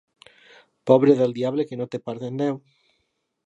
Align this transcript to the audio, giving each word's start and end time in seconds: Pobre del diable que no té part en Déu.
Pobre 0.91 1.13
del 1.21 1.35
diable 1.37 1.67
que 1.71 1.79
no 1.83 1.89
té 1.93 2.03
part 2.09 2.27
en 2.31 2.43
Déu. 2.43 2.61